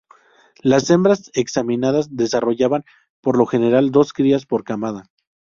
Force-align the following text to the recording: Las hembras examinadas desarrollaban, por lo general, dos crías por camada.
Las 0.63 0.89
hembras 0.89 1.29
examinadas 1.35 2.15
desarrollaban, 2.15 2.85
por 3.21 3.37
lo 3.37 3.45
general, 3.45 3.91
dos 3.91 4.13
crías 4.13 4.47
por 4.47 4.63
camada. 4.63 5.11